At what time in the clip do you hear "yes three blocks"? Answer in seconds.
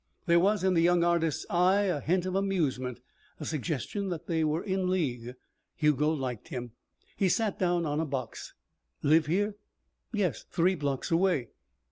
10.11-11.11